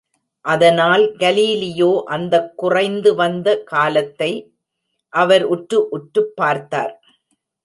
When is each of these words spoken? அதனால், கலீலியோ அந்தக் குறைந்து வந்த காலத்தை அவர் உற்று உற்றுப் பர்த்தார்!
அதனால், 0.45 1.03
கலீலியோ 1.19 1.89
அந்தக் 2.07 2.57
குறைந்து 2.57 3.15
வந்த 3.15 3.61
காலத்தை 3.63 4.31
அவர் 5.13 5.45
உற்று 5.47 5.89
உற்றுப் 5.89 6.33
பர்த்தார்! 6.37 6.95